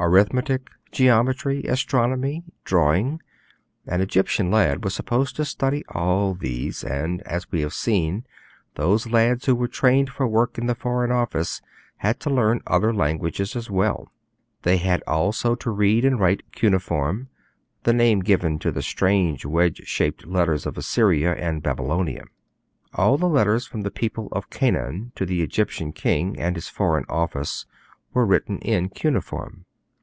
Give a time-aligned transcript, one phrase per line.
[0.00, 3.20] Arithmetic, geometry, astronomy, drawing,
[3.84, 8.24] an Egyptian lad was supposed to study all these, and as we have seen,
[8.76, 11.60] those lads who were trained for work in the Foreign Office
[11.96, 14.06] had to learn other languages as well;
[14.62, 17.26] they had also to read and write 'cuneiform'
[17.82, 22.22] the name given to the strange wedge shaped letters of Assyria and Babylonia.
[22.94, 27.04] All the letters from the people of Canaan to the Egyptian king and his Foreign
[27.08, 27.66] Office
[28.14, 29.64] were written in cuneiform.